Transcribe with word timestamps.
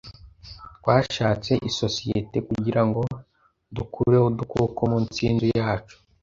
Twashatse 0.77 1.51
isosiyete 1.69 2.37
kugirango 2.47 3.01
dukureho 3.75 4.25
udukoko 4.31 4.79
munsi 4.91 5.17
yinzu 5.25 5.47
yacu. 5.59 5.95